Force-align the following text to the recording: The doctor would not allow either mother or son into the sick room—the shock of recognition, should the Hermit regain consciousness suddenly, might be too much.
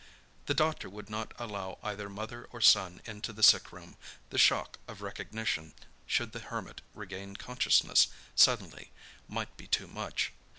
The 0.47 0.55
doctor 0.55 0.89
would 0.89 1.11
not 1.11 1.31
allow 1.37 1.77
either 1.83 2.09
mother 2.09 2.45
or 2.49 2.59
son 2.59 3.03
into 3.05 3.31
the 3.31 3.43
sick 3.43 3.71
room—the 3.71 4.37
shock 4.39 4.79
of 4.87 5.03
recognition, 5.03 5.75
should 6.07 6.31
the 6.31 6.39
Hermit 6.39 6.81
regain 6.95 7.35
consciousness 7.35 8.07
suddenly, 8.33 8.89
might 9.27 9.55
be 9.57 9.67
too 9.67 9.85
much. 9.85 10.33